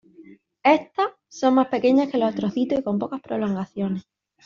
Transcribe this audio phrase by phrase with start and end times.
[0.63, 4.01] Estas, son más pequeñas que los astrocitos y con pocas prolongaciones.